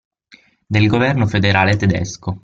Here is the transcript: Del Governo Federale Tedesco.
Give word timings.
Del 0.67 0.89
Governo 0.89 1.27
Federale 1.27 1.77
Tedesco. 1.77 2.35